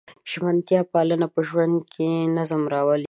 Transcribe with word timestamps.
ژمنتیا 0.31 0.81
پالنه 0.93 1.27
په 1.33 1.39
ژوند 1.47 1.75
کې 1.93 2.09
نظم 2.37 2.61
راولي. 2.73 2.99